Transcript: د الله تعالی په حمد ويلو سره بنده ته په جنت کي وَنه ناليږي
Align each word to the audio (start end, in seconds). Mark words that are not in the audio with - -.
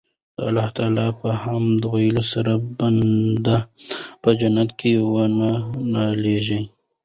د 0.35 0.37
الله 0.49 0.67
تعالی 0.77 1.07
په 1.21 1.29
حمد 1.41 1.81
ويلو 1.93 2.23
سره 2.33 2.51
بنده 2.77 3.37
ته 3.43 3.57
په 4.21 4.29
جنت 4.39 4.69
کي 4.79 4.91
وَنه 5.15 5.51
ناليږي 5.93 6.61